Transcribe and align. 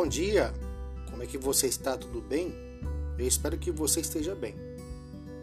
Bom 0.00 0.08
dia! 0.08 0.50
Como 1.10 1.22
é 1.22 1.26
que 1.26 1.36
você 1.36 1.66
está? 1.66 1.94
Tudo 1.94 2.22
bem? 2.22 2.54
Eu 3.18 3.26
espero 3.26 3.58
que 3.58 3.70
você 3.70 4.00
esteja 4.00 4.34
bem. 4.34 4.54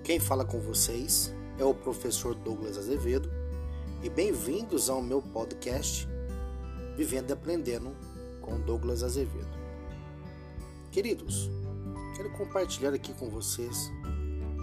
Quem 0.03 0.19
fala 0.19 0.43
com 0.43 0.59
vocês 0.59 1.31
é 1.59 1.63
o 1.63 1.75
professor 1.75 2.33
Douglas 2.33 2.75
Azevedo 2.75 3.29
e 4.01 4.09
bem-vindos 4.09 4.89
ao 4.89 4.99
meu 4.99 5.21
podcast 5.21 6.07
Vivendo 6.95 7.29
e 7.29 7.33
Aprendendo 7.33 7.95
com 8.41 8.59
Douglas 8.59 9.03
Azevedo. 9.03 9.55
Queridos, 10.91 11.51
quero 12.15 12.31
compartilhar 12.31 12.95
aqui 12.95 13.13
com 13.13 13.29
vocês 13.29 13.91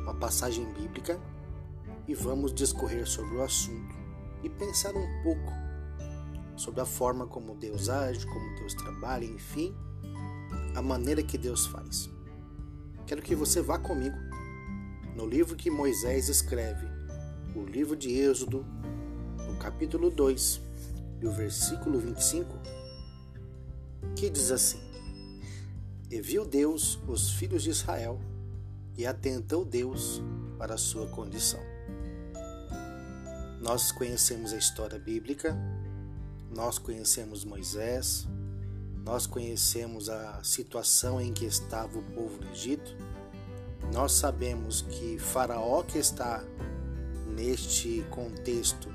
uma 0.02 0.14
passagem 0.14 0.64
bíblica 0.72 1.20
e 2.08 2.16
vamos 2.16 2.52
discorrer 2.52 3.06
sobre 3.06 3.36
o 3.36 3.42
assunto 3.44 3.94
e 4.42 4.48
pensar 4.48 4.92
um 4.96 5.22
pouco 5.22 5.52
sobre 6.56 6.80
a 6.80 6.86
forma 6.86 7.26
como 7.26 7.54
Deus 7.54 7.88
age, 7.88 8.26
como 8.26 8.54
Deus 8.56 8.74
trabalha, 8.74 9.24
enfim, 9.24 9.74
a 10.74 10.82
maneira 10.82 11.22
que 11.22 11.38
Deus 11.38 11.66
faz. 11.66 12.10
Quero 13.06 13.22
que 13.22 13.34
você 13.34 13.60
vá 13.60 13.78
comigo 13.78 14.16
no 15.14 15.26
livro 15.26 15.54
que 15.54 15.70
Moisés 15.70 16.28
escreve, 16.28 16.86
o 17.54 17.64
livro 17.64 17.94
de 17.94 18.10
Êxodo, 18.18 18.66
no 19.46 19.56
capítulo 19.58 20.10
2 20.10 20.60
e 21.20 21.26
o 21.26 21.30
versículo 21.30 22.00
25, 22.00 22.58
que 24.16 24.28
diz 24.28 24.50
assim: 24.50 24.80
E 26.10 26.20
viu 26.20 26.44
Deus 26.44 26.98
os 27.06 27.30
filhos 27.32 27.62
de 27.62 27.70
Israel, 27.70 28.20
e 28.96 29.06
atentou 29.06 29.64
Deus 29.64 30.20
para 30.58 30.74
a 30.74 30.78
sua 30.78 31.06
condição. 31.06 31.60
Nós 33.60 33.92
conhecemos 33.92 34.52
a 34.52 34.56
história 34.56 34.98
bíblica, 34.98 35.56
nós 36.50 36.78
conhecemos 36.78 37.44
Moisés, 37.44 38.26
nós 39.04 39.26
conhecemos 39.26 40.08
a 40.08 40.42
situação 40.42 41.20
em 41.20 41.32
que 41.32 41.44
estava 41.44 41.98
o 41.98 42.02
povo 42.02 42.38
do 42.38 42.48
Egito, 42.50 42.96
nós 43.92 44.12
sabemos 44.12 44.82
que 44.82 45.18
Faraó 45.18 45.82
que 45.82 45.98
está 45.98 46.42
neste 47.34 48.04
contexto 48.10 48.88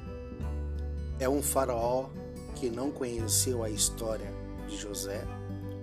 é 1.20 1.28
um 1.28 1.44
Faraó 1.44 2.10
que 2.56 2.70
não 2.70 2.92
conheceu 2.92 3.64
a 3.64 3.70
história 3.70 4.34
de 4.68 4.78
José, 4.78 5.24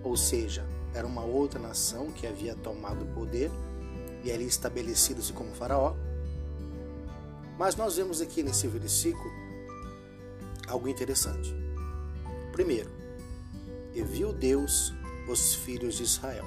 ou 0.03 0.17
seja, 0.17 0.67
era 0.95 1.07
uma 1.07 1.23
outra 1.23 1.61
nação 1.61 2.11
que 2.11 2.27
havia 2.27 2.55
tomado 2.55 3.05
o 3.05 3.09
poder 3.09 3.51
e 4.25 4.33
ali 4.33 4.47
estabelecido-se 4.47 5.33
como 5.33 5.55
Faraó. 5.55 5.95
Mas 7.59 7.77
nós 7.77 7.97
vemos 7.97 8.21
aqui 8.21 8.43
nesse 8.43 8.67
versículo 8.67 9.31
algo 10.67 10.89
interessante. 10.89 11.55
Primeiro, 12.53 12.91
e 13.95 14.03
viu 14.03 14.33
Deus 14.33 14.93
os 15.29 15.55
filhos 15.55 15.97
de 15.97 16.03
Israel. 16.03 16.45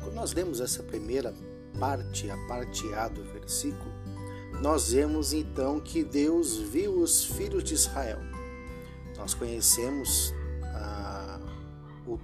Quando 0.00 0.14
nós 0.14 0.32
lemos 0.32 0.60
essa 0.60 0.82
primeira 0.82 1.34
parte, 1.78 2.30
a 2.30 2.36
parte 2.46 2.92
A 2.94 3.08
do 3.08 3.22
versículo, 3.24 3.92
nós 4.60 4.92
vemos 4.92 5.32
então 5.32 5.80
que 5.80 6.02
Deus 6.02 6.56
viu 6.56 7.00
os 7.00 7.24
filhos 7.24 7.62
de 7.64 7.74
Israel. 7.74 8.18
Nós 9.16 9.34
conhecemos 9.34 10.32
ah, 10.64 11.40
o 12.06 12.18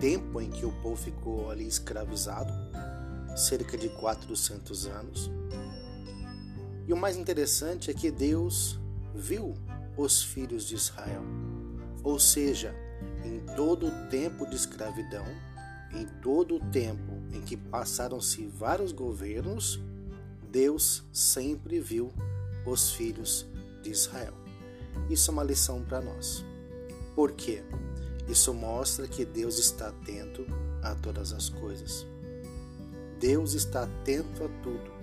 tempo 0.00 0.40
em 0.40 0.50
que 0.50 0.64
o 0.64 0.72
povo 0.80 0.96
ficou 0.96 1.50
ali 1.50 1.66
escravizado, 1.66 2.52
cerca 3.36 3.76
de 3.76 3.88
400 3.90 4.86
anos. 4.86 5.30
E 6.86 6.92
o 6.92 6.96
mais 6.96 7.16
interessante 7.16 7.90
é 7.90 7.94
que 7.94 8.10
Deus 8.10 8.78
viu 9.14 9.54
os 9.98 10.22
filhos 10.22 10.66
de 10.66 10.74
Israel. 10.74 11.22
Ou 12.02 12.18
seja, 12.18 12.74
em 13.24 13.40
todo 13.54 13.88
o 13.88 14.08
tempo 14.08 14.46
de 14.46 14.56
escravidão, 14.56 15.26
em 15.92 16.06
todo 16.22 16.56
o 16.56 16.60
tempo 16.70 17.12
em 17.32 17.42
que 17.42 17.56
passaram-se 17.56 18.46
vários 18.46 18.92
governos, 18.92 19.78
Deus 20.50 21.04
sempre 21.12 21.78
viu 21.80 22.10
os 22.64 22.92
filhos 22.92 23.46
de 23.82 23.90
Israel. 23.90 24.34
Isso 25.10 25.30
é 25.30 25.34
uma 25.34 25.44
lição 25.44 25.82
para 25.82 26.00
nós. 26.00 26.44
Por 27.14 27.32
quê? 27.32 27.62
Isso 28.28 28.54
mostra 28.54 29.06
que 29.06 29.24
Deus 29.24 29.58
está 29.58 29.88
atento 29.88 30.46
a 30.82 30.94
todas 30.94 31.32
as 31.32 31.50
coisas. 31.50 32.06
Deus 33.18 33.54
está 33.54 33.82
atento 33.82 34.44
a 34.44 34.48
tudo 34.62 34.98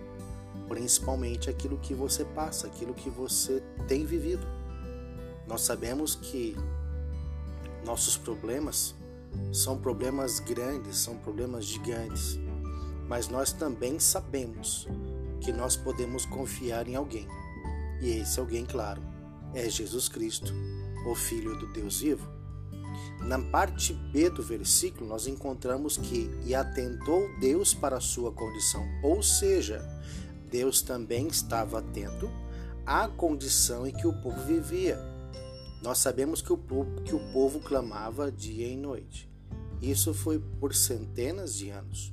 principalmente 0.67 1.49
aquilo 1.49 1.77
que 1.77 1.93
você 1.93 2.25
passa, 2.25 2.67
aquilo 2.67 2.93
que 2.93 3.09
você 3.09 3.61
tem 3.87 4.05
vivido. 4.05 4.45
Nós 5.47 5.61
sabemos 5.61 6.15
que 6.15 6.55
nossos 7.85 8.17
problemas 8.17 8.95
são 9.51 9.77
problemas 9.77 10.39
grandes, 10.39 10.97
são 10.97 11.17
problemas 11.17 11.65
gigantes, 11.65 12.39
mas 13.07 13.27
nós 13.27 13.51
também 13.51 13.99
sabemos 13.99 14.87
que 15.41 15.51
nós 15.53 15.75
podemos 15.75 16.25
confiar 16.25 16.87
em 16.87 16.95
alguém. 16.95 17.27
E 18.01 18.09
esse 18.09 18.39
alguém, 18.39 18.65
claro, 18.65 19.01
é 19.53 19.69
Jesus 19.69 20.09
Cristo, 20.09 20.53
o 21.05 21.15
Filho 21.15 21.57
do 21.59 21.71
Deus 21.71 21.99
vivo. 21.99 22.27
Na 23.19 23.39
parte 23.39 23.93
B 23.93 24.29
do 24.29 24.43
versículo, 24.43 25.07
nós 25.07 25.27
encontramos 25.27 25.97
que 25.97 26.29
e 26.45 26.53
atentou 26.53 27.29
Deus 27.39 27.73
para 27.73 27.97
a 27.97 28.01
sua 28.01 28.31
condição, 28.31 28.85
ou 29.03 29.21
seja, 29.21 29.83
Deus 30.49 30.81
também 30.81 31.27
estava 31.27 31.79
atento 31.79 32.29
à 32.85 33.07
condição 33.07 33.85
em 33.85 33.91
que 33.91 34.07
o 34.07 34.13
povo 34.21 34.41
vivia. 34.45 35.14
Nós 35.85 35.99
sabemos 35.99 36.41
que 36.41 36.51
o 36.51 36.57
povo, 36.57 37.01
que 37.03 37.13
o 37.13 37.19
povo 37.31 37.59
clamava 37.59 38.31
dia 38.31 38.67
e 38.67 38.75
noite. 38.75 39.29
Isso 39.79 40.15
foi 40.15 40.39
por 40.39 40.73
centenas 40.73 41.55
de 41.55 41.69
anos, 41.69 42.11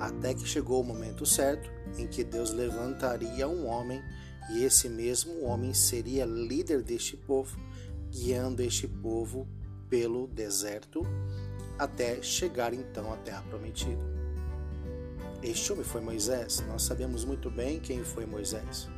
até 0.00 0.34
que 0.34 0.44
chegou 0.44 0.80
o 0.80 0.84
momento 0.84 1.24
certo 1.24 1.70
em 1.96 2.08
que 2.08 2.24
Deus 2.24 2.50
levantaria 2.50 3.46
um 3.46 3.68
homem 3.68 4.02
e 4.50 4.64
esse 4.64 4.88
mesmo 4.88 5.44
homem 5.44 5.72
seria 5.72 6.24
líder 6.24 6.82
deste 6.82 7.16
povo, 7.16 7.56
guiando 8.10 8.62
este 8.62 8.88
povo 8.88 9.46
pelo 9.88 10.26
deserto 10.26 11.02
até 11.78 12.20
chegar 12.20 12.74
então 12.74 13.12
à 13.12 13.16
terra 13.18 13.42
prometida. 13.42 14.02
Este 15.40 15.72
homem 15.72 15.84
foi 15.84 16.00
Moisés. 16.00 16.64
Nós 16.66 16.82
sabemos 16.82 17.24
muito 17.24 17.48
bem 17.48 17.78
quem 17.78 18.02
foi 18.02 18.26
Moisés. 18.26 18.88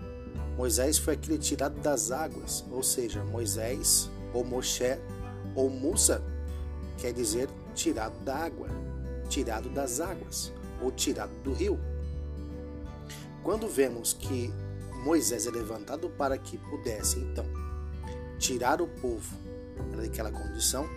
Moisés 0.57 0.97
foi 0.97 1.15
aquele 1.15 1.39
tirado 1.39 1.79
das 1.81 2.11
águas, 2.11 2.65
ou 2.71 2.83
seja, 2.83 3.23
Moisés, 3.25 4.11
ou 4.33 4.43
Moshe, 4.43 4.99
ou 5.55 5.69
Musa, 5.69 6.23
quer 6.99 7.13
dizer 7.13 7.49
tirado 7.75 8.19
da 8.25 8.37
água, 8.37 8.69
tirado 9.29 9.69
das 9.69 10.01
águas, 10.01 10.51
ou 10.81 10.91
tirado 10.91 11.33
do 11.43 11.53
rio. 11.53 11.79
Quando 13.43 13.69
vemos 13.69 14.15
que 14.15 14.53
Moisés 15.05 15.47
é 15.47 15.51
levantado 15.51 16.09
para 16.09 16.39
que 16.39 16.57
pudesse, 16.57 17.19
então, 17.19 17.45
tirar 18.39 18.81
o 18.81 18.89
povo 18.89 19.37
daquela 19.95 20.33
condição, 20.33 20.89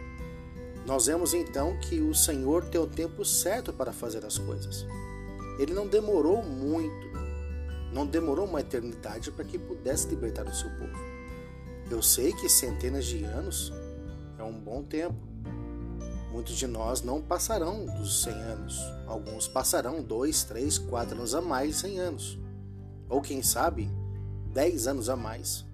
nós 0.86 1.06
vemos 1.06 1.34
então 1.34 1.78
que 1.82 2.00
o 2.00 2.16
Senhor 2.16 2.66
tem 2.66 2.80
o 2.80 2.88
tempo 2.88 3.26
certo 3.26 3.74
para 3.74 3.92
fazer 3.92 4.26
as 4.26 4.38
coisas. 4.38 4.86
Ele 5.60 5.74
não 5.74 5.86
demorou 5.86 6.42
muito, 6.42 7.09
não 7.94 8.06
demorou 8.06 8.46
uma 8.46 8.62
eternidade 8.62 9.32
para 9.32 9.46
que 9.46 9.58
pudesse 9.58 10.08
libertar 10.08 10.46
o 10.48 10.54
seu 10.54 10.70
povo. 10.72 10.98
Eu 11.90 12.02
sei 12.02 12.34
que 12.34 12.48
centenas 12.48 13.06
de 13.06 13.24
anos 13.24 13.74
é 14.38 14.44
um 14.44 14.60
bom 14.60 14.84
tempo. 14.84 15.18
Muitos 16.32 16.56
de 16.56 16.68
nós 16.68 17.02
não 17.02 17.22
passarão 17.22 17.86
dos 17.86 18.24
100 18.24 18.34
anos. 18.34 18.80
Alguns 19.08 19.48
passarão 19.48 20.04
2, 20.04 20.44
3, 20.44 20.78
4 20.78 21.18
anos 21.18 21.34
a 21.34 21.42
mais 21.42 21.70
de 21.70 21.82
100 21.82 22.00
anos. 22.00 22.40
Ou 23.10 23.22
quem 23.22 23.42
sabe, 23.42 23.90
10 24.54 24.88
anos 24.88 25.10
a 25.10 25.16
mais 25.16 25.66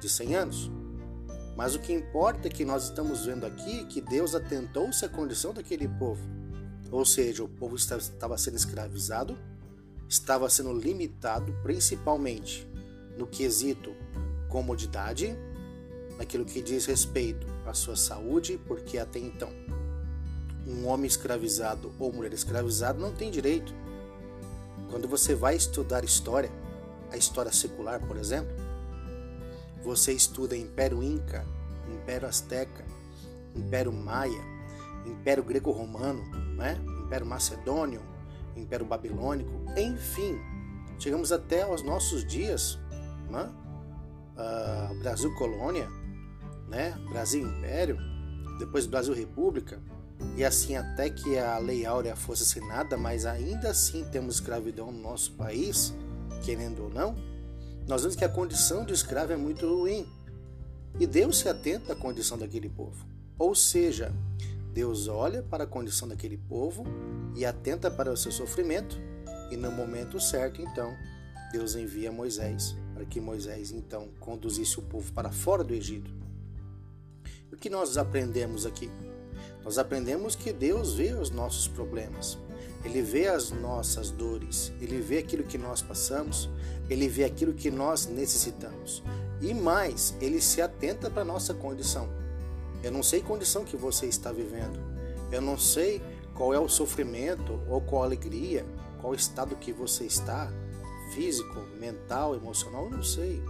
de 0.00 0.08
100 0.08 0.34
anos. 0.34 0.70
Mas 1.56 1.74
o 1.74 1.78
que 1.78 1.92
importa 1.92 2.48
é 2.48 2.50
que 2.50 2.64
nós 2.64 2.84
estamos 2.84 3.26
vendo 3.26 3.44
aqui 3.44 3.84
que 3.84 4.00
Deus 4.00 4.34
atentou-se 4.34 5.04
à 5.04 5.08
condição 5.08 5.52
daquele 5.52 5.86
povo 5.86 6.40
ou 6.90 7.04
seja, 7.04 7.44
o 7.44 7.48
povo 7.48 7.76
estava 7.76 8.36
sendo 8.36 8.56
escravizado, 8.56 9.38
estava 10.10 10.50
sendo 10.50 10.72
limitado 10.72 11.52
principalmente 11.62 12.68
no 13.16 13.28
quesito 13.28 13.94
comodidade, 14.48 15.38
naquilo 16.18 16.44
que 16.44 16.60
diz 16.60 16.84
respeito 16.84 17.46
à 17.64 17.72
sua 17.72 17.94
saúde, 17.94 18.60
porque 18.66 18.98
até 18.98 19.20
então 19.20 19.48
um 20.66 20.88
homem 20.88 21.06
escravizado 21.06 21.92
ou 21.98 22.12
mulher 22.12 22.32
escravizada 22.32 22.98
não 22.98 23.12
tem 23.12 23.30
direito. 23.30 23.72
Quando 24.90 25.06
você 25.06 25.34
vai 25.34 25.54
estudar 25.54 26.04
história, 26.04 26.50
a 27.12 27.16
história 27.16 27.52
secular, 27.52 28.04
por 28.04 28.16
exemplo, 28.16 28.52
você 29.84 30.12
estuda 30.12 30.56
Império 30.56 31.02
Inca, 31.02 31.46
Império 31.88 32.28
Azteca, 32.28 32.84
Império 33.54 33.92
Maia, 33.92 34.42
Império 35.06 35.44
Greco-Romano, 35.44 36.22
né? 36.56 36.76
Império 37.04 37.26
Macedônio, 37.26 38.02
Império 38.56 38.86
Babilônico, 38.86 39.50
enfim, 39.76 40.38
chegamos 40.98 41.32
até 41.32 41.62
aos 41.62 41.82
nossos 41.82 42.24
dias, 42.24 42.78
né? 43.30 43.50
Uh, 44.36 44.98
Brasil 45.00 45.34
Colônia, 45.34 45.88
né? 46.68 46.98
Brasil 47.10 47.46
Império, 47.46 47.98
depois 48.58 48.86
Brasil 48.86 49.14
República, 49.14 49.80
e 50.36 50.44
assim 50.44 50.76
até 50.76 51.10
que 51.10 51.38
a 51.38 51.58
Lei 51.58 51.86
Áurea 51.86 52.14
fosse 52.14 52.42
assinada, 52.42 52.96
mas 52.96 53.24
ainda 53.26 53.70
assim 53.70 54.04
temos 54.04 54.36
escravidão 54.36 54.92
no 54.92 55.00
nosso 55.00 55.32
país, 55.32 55.94
querendo 56.44 56.84
ou 56.84 56.90
não, 56.90 57.14
nós 57.86 58.02
vemos 58.02 58.16
que 58.16 58.24
a 58.24 58.28
condição 58.28 58.84
de 58.84 58.92
escravo 58.92 59.32
é 59.32 59.36
muito 59.36 59.66
ruim. 59.66 60.06
E 60.98 61.06
Deus 61.06 61.38
se 61.38 61.48
atenta 61.48 61.92
à 61.92 61.96
condição 61.96 62.36
daquele 62.36 62.68
povo. 62.68 63.06
Ou 63.38 63.54
seja, 63.54 64.12
Deus 64.72 65.08
olha 65.08 65.42
para 65.42 65.64
a 65.64 65.66
condição 65.66 66.06
daquele 66.06 66.36
povo 66.36 66.84
e 67.36 67.44
atenta 67.44 67.90
para 67.90 68.12
o 68.12 68.16
seu 68.16 68.32
sofrimento, 68.32 69.00
e 69.50 69.56
no 69.56 69.70
momento 69.70 70.20
certo, 70.20 70.62
então, 70.62 70.96
Deus 71.52 71.74
envia 71.74 72.12
Moisés 72.12 72.76
para 73.00 73.06
que 73.06 73.18
Moisés 73.18 73.70
então 73.70 74.10
conduzisse 74.20 74.78
o 74.78 74.82
povo 74.82 75.10
para 75.14 75.32
fora 75.32 75.64
do 75.64 75.72
Egito. 75.72 76.12
O 77.50 77.56
que 77.56 77.70
nós 77.70 77.96
aprendemos 77.96 78.66
aqui? 78.66 78.90
Nós 79.64 79.78
aprendemos 79.78 80.36
que 80.36 80.52
Deus 80.52 80.92
vê 80.92 81.14
os 81.14 81.30
nossos 81.30 81.66
problemas, 81.66 82.38
Ele 82.84 83.00
vê 83.00 83.26
as 83.26 83.50
nossas 83.50 84.10
dores, 84.10 84.70
Ele 84.82 85.00
vê 85.00 85.16
aquilo 85.16 85.44
que 85.44 85.56
nós 85.56 85.80
passamos, 85.80 86.50
Ele 86.90 87.08
vê 87.08 87.24
aquilo 87.24 87.54
que 87.54 87.70
nós 87.70 88.04
necessitamos. 88.06 89.02
E 89.40 89.54
mais, 89.54 90.14
Ele 90.20 90.38
se 90.38 90.60
atenta 90.60 91.10
para 91.10 91.22
a 91.22 91.24
nossa 91.24 91.54
condição. 91.54 92.06
Eu 92.82 92.90
não 92.90 93.02
sei 93.02 93.20
condição 93.22 93.64
que 93.64 93.76
você 93.76 94.06
está 94.06 94.32
vivendo, 94.32 94.78
eu 95.30 95.40
não 95.40 95.58
sei 95.58 96.02
qual 96.34 96.54
é 96.54 96.58
o 96.58 96.68
sofrimento 96.68 97.60
ou 97.68 97.80
qual 97.80 98.02
a 98.02 98.06
alegria, 98.06 98.64
qual 99.00 99.14
estado 99.14 99.56
que 99.56 99.72
você 99.72 100.04
está, 100.04 100.50
físico, 101.12 101.60
mental, 101.78 102.34
emocional, 102.34 102.84
eu 102.84 102.90
não 102.90 103.02
sei. 103.02 103.42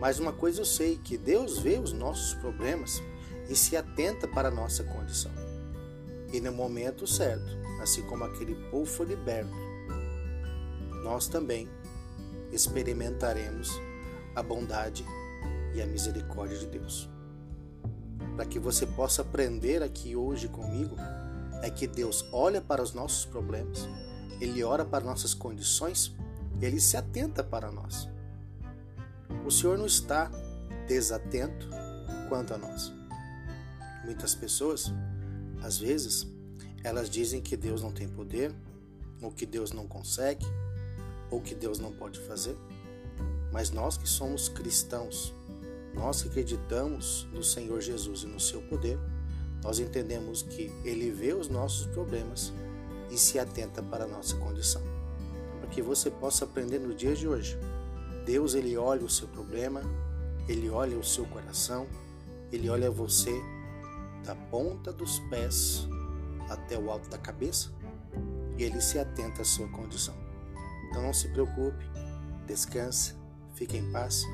Mas 0.00 0.18
uma 0.18 0.32
coisa 0.32 0.60
eu 0.60 0.64
sei, 0.64 0.98
que 0.98 1.16
Deus 1.16 1.58
vê 1.58 1.78
os 1.78 1.92
nossos 1.92 2.34
problemas 2.34 3.02
e 3.48 3.54
se 3.54 3.76
atenta 3.76 4.26
para 4.26 4.48
a 4.48 4.50
nossa 4.50 4.82
condição. 4.84 5.30
E 6.32 6.40
no 6.40 6.52
momento 6.52 7.06
certo, 7.06 7.56
assim 7.80 8.02
como 8.02 8.24
aquele 8.24 8.54
povo 8.70 8.86
foi 8.86 9.06
liberto, 9.06 9.54
nós 11.02 11.28
também 11.28 11.68
experimentaremos 12.52 13.70
a 14.34 14.42
bondade 14.42 15.04
e 15.74 15.80
a 15.80 15.86
misericórdia 15.86 16.58
de 16.58 16.66
Deus. 16.66 17.08
Para 18.36 18.44
que 18.44 18.58
você 18.58 18.86
possa 18.86 19.22
aprender 19.22 19.82
aqui 19.82 20.14
hoje 20.14 20.46
comigo, 20.46 20.94
é 21.62 21.70
que 21.70 21.86
Deus 21.86 22.22
olha 22.30 22.60
para 22.60 22.82
os 22.82 22.92
nossos 22.92 23.24
problemas, 23.24 23.88
Ele 24.38 24.62
ora 24.62 24.84
para 24.84 25.02
nossas 25.02 25.32
condições, 25.32 26.14
Ele 26.60 26.78
se 26.78 26.98
atenta 26.98 27.42
para 27.42 27.72
nós. 27.72 28.06
O 29.44 29.50
Senhor 29.50 29.78
não 29.78 29.86
está 29.86 30.30
desatento 30.86 31.66
quanto 32.28 32.52
a 32.52 32.58
nós. 32.58 32.92
Muitas 34.04 34.34
pessoas, 34.34 34.92
às 35.62 35.78
vezes, 35.78 36.26
elas 36.84 37.08
dizem 37.08 37.40
que 37.40 37.56
Deus 37.56 37.82
não 37.82 37.90
tem 37.90 38.06
poder, 38.06 38.54
ou 39.22 39.32
que 39.32 39.46
Deus 39.46 39.72
não 39.72 39.88
consegue, 39.88 40.44
ou 41.30 41.40
que 41.40 41.54
Deus 41.54 41.78
não 41.78 41.90
pode 41.90 42.20
fazer. 42.20 42.56
Mas 43.50 43.70
nós 43.70 43.96
que 43.96 44.06
somos 44.06 44.46
cristãos, 44.46 45.32
nós 45.96 46.22
que 46.22 46.28
acreditamos 46.28 47.26
no 47.32 47.42
Senhor 47.42 47.80
Jesus 47.80 48.22
e 48.22 48.26
no 48.26 48.38
seu 48.38 48.60
poder, 48.62 48.98
nós 49.62 49.80
entendemos 49.80 50.42
que 50.42 50.70
Ele 50.84 51.10
vê 51.10 51.32
os 51.32 51.48
nossos 51.48 51.86
problemas 51.86 52.52
e 53.10 53.16
se 53.16 53.38
atenta 53.38 53.82
para 53.82 54.04
a 54.04 54.08
nossa 54.08 54.36
condição. 54.36 54.82
Para 55.58 55.68
que 55.68 55.82
você 55.82 56.10
possa 56.10 56.44
aprender 56.44 56.78
no 56.78 56.94
dia 56.94 57.14
de 57.14 57.26
hoje. 57.26 57.58
Deus, 58.24 58.54
Ele 58.54 58.76
olha 58.76 59.04
o 59.04 59.10
seu 59.10 59.26
problema, 59.28 59.82
Ele 60.48 60.68
olha 60.68 60.98
o 60.98 61.04
seu 61.04 61.24
coração, 61.26 61.86
Ele 62.52 62.68
olha 62.68 62.90
você 62.90 63.32
da 64.24 64.34
ponta 64.34 64.92
dos 64.92 65.18
pés 65.30 65.88
até 66.50 66.78
o 66.78 66.90
alto 66.90 67.08
da 67.08 67.18
cabeça 67.18 67.70
e 68.58 68.64
ele 68.64 68.80
se 68.80 68.98
atenta 68.98 69.42
à 69.42 69.44
sua 69.44 69.68
condição. 69.68 70.14
Então 70.88 71.02
não 71.02 71.12
se 71.12 71.28
preocupe, 71.28 71.84
descanse, 72.46 73.14
fique 73.54 73.76
em 73.76 73.90
paz, 73.92 74.24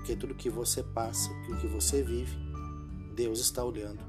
porque 0.00 0.16
tudo 0.16 0.34
que 0.34 0.48
você 0.48 0.82
passa, 0.82 1.30
tudo 1.44 1.60
que 1.60 1.66
você 1.66 2.02
vive, 2.02 2.34
Deus 3.14 3.38
está 3.38 3.62
olhando. 3.62 4.02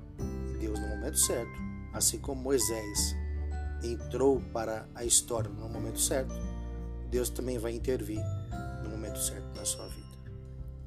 E 0.54 0.58
Deus, 0.58 0.80
no 0.80 0.88
momento 0.88 1.20
certo, 1.20 1.52
assim 1.92 2.18
como 2.18 2.42
Moisés 2.42 3.14
entrou 3.84 4.40
para 4.54 4.88
a 4.96 5.04
história 5.04 5.52
no 5.52 5.68
momento 5.68 6.00
certo, 6.00 6.34
Deus 7.10 7.30
também 7.30 7.58
vai 7.58 7.74
intervir 7.74 8.22
no 8.84 8.90
momento 8.90 9.20
certo 9.20 9.54
na 9.54 9.66
sua 9.66 9.86
vida. 9.90 10.08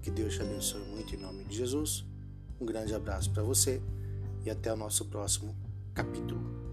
Que 0.00 0.10
Deus 0.10 0.34
te 0.34 0.40
abençoe 0.40 0.80
muito 0.86 1.14
em 1.14 1.18
nome 1.18 1.44
de 1.44 1.54
Jesus. 1.54 2.06
Um 2.58 2.64
grande 2.64 2.94
abraço 2.94 3.30
para 3.30 3.42
você 3.42 3.82
e 4.42 4.50
até 4.50 4.72
o 4.72 4.76
nosso 4.76 5.04
próximo 5.06 5.54
capítulo. 5.92 6.63